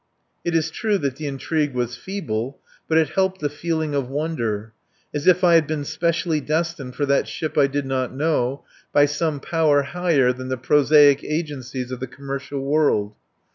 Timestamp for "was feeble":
1.75-2.57